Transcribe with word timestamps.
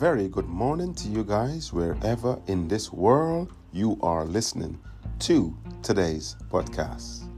very 0.00 0.28
good 0.28 0.48
morning 0.48 0.94
to 0.94 1.08
you 1.08 1.22
guys, 1.22 1.74
wherever 1.74 2.40
in 2.46 2.66
this 2.68 2.90
world 2.90 3.52
you 3.70 3.98
are 4.02 4.24
listening 4.24 4.80
to 5.18 5.54
today's 5.82 6.36
podcast. 6.50 7.28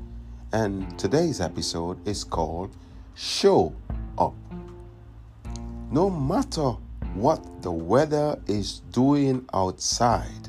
And 0.52 0.96
today's 0.96 1.40
episode 1.40 2.06
is 2.06 2.22
called 2.22 2.70
Show 3.16 3.74
Up. 4.16 4.36
No 5.90 6.08
matter 6.08 6.76
what 7.14 7.44
the 7.62 7.72
weather 7.72 8.40
is 8.46 8.78
doing 8.92 9.44
outside, 9.52 10.48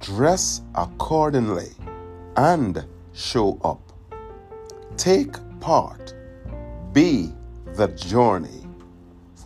dress 0.00 0.60
accordingly 0.74 1.70
and 2.36 2.84
show 3.14 3.58
up. 3.64 3.80
Take 4.98 5.32
part, 5.60 6.14
be 6.92 7.32
the 7.72 7.88
journey. 7.88 8.65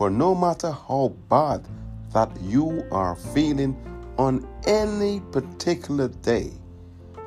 For 0.01 0.09
no 0.09 0.33
matter 0.33 0.71
how 0.71 1.13
bad 1.29 1.63
that 2.11 2.35
you 2.41 2.83
are 2.91 3.15
feeling 3.15 3.77
on 4.17 4.47
any 4.65 5.19
particular 5.31 6.07
day, 6.07 6.53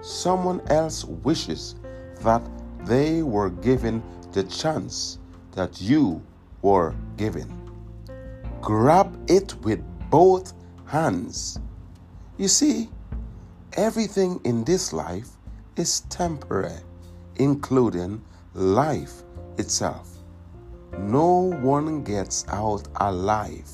someone 0.03 0.61
else 0.67 1.05
wishes 1.05 1.77
that 2.23 2.43
they 2.85 3.23
were 3.23 3.51
given 3.51 4.03
the 4.33 4.43
chance 4.43 5.21
that 5.53 5.81
you 5.81 6.21
were 6.63 6.97
given. 7.17 7.49
Grab 8.61 9.17
it 9.31 9.55
with 9.63 9.81
both 10.11 10.53
hands. 10.87 11.61
You 12.39 12.49
see, 12.49 12.89
everything 13.75 14.41
in 14.43 14.65
this 14.65 14.93
life 14.93 15.29
is 15.77 16.01
temporary, 16.11 16.81
including 17.37 18.21
life 18.53 19.23
itself. 19.59 20.14
No 20.99 21.53
one 21.61 22.03
gets 22.05 22.45
out 22.49 22.89
alive, 22.97 23.71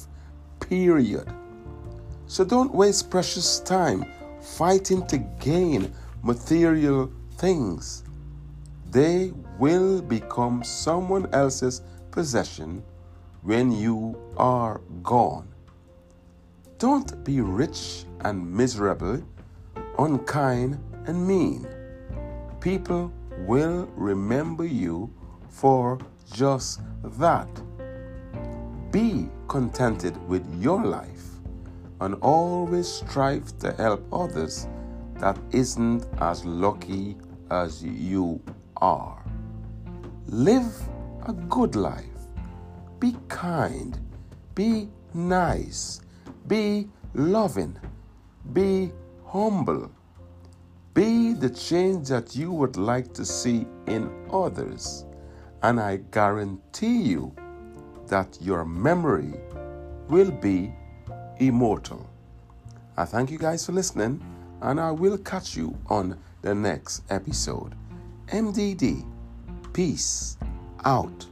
period. 0.61 1.33
So 2.27 2.45
don't 2.45 2.75
waste 2.75 3.11
precious 3.11 3.61
time 3.61 4.05
fighting 4.41 5.07
to 5.09 5.19
gain 5.19 5.93
material 6.23 7.11
things. 7.37 8.05
They 8.91 9.33
will 9.59 10.03
become 10.03 10.65
someone 10.65 11.29
else's 11.33 11.83
possession 12.11 12.83
when 13.43 13.73
you 13.73 14.17
are 14.37 14.81
gone. 15.03 15.49
Don't 16.79 17.23
be 17.25 17.41
rich 17.41 18.05
and 18.21 18.51
miserable, 18.53 19.23
unkind 19.99 20.79
and 21.07 21.27
mean. 21.27 21.67
People 22.61 23.13
will 23.47 23.89
remember 23.95 24.65
you 24.65 25.13
for 25.49 25.99
just 26.33 26.81
that. 27.19 27.49
Be 28.91 29.29
contented 29.49 30.17
with 30.29 30.45
your 30.61 30.85
life 30.85 31.27
and 32.01 32.15
always 32.23 32.89
strive 32.89 33.57
to 33.59 33.73
help 33.73 34.07
others 34.13 34.67
that 35.17 35.39
isn't 35.53 36.07
as 36.21 36.45
lucky 36.45 37.17
as 37.51 37.85
you 37.85 38.41
are. 38.79 39.23
Live 40.27 40.73
a 41.27 41.33
good 41.33 41.77
life. 41.77 42.05
Be 42.99 43.17
kind. 43.29 43.99
Be 44.55 44.89
nice. 45.15 46.01
Be 46.47 46.89
loving. 47.15 47.79
Be 48.53 48.93
humble. 49.27 49.91
Be 50.95 51.35
the 51.35 51.51
change 51.51 52.09
that 52.09 52.35
you 52.35 52.51
would 52.51 52.77
like 52.77 53.13
to 53.15 53.25
see 53.25 53.67
in 53.87 54.11
others. 54.33 55.05
And 55.63 55.79
I 55.79 55.99
guarantee 56.11 57.03
you 57.03 57.35
that 58.09 58.39
your 58.41 58.65
memory 58.65 59.35
will 60.09 60.31
be 60.31 60.75
immortal. 61.39 62.09
I 62.97 63.05
thank 63.05 63.31
you 63.31 63.39
guys 63.39 63.65
for 63.65 63.73
listening, 63.73 64.23
and 64.61 64.81
I 64.81 64.91
will 64.91 65.19
catch 65.19 65.57
you 65.57 65.77
on 65.87 66.19
the 66.43 66.55
next 66.55 67.03
episode. 67.11 67.75
MDD, 68.29 69.05
peace 69.73 70.37
out. 70.85 71.30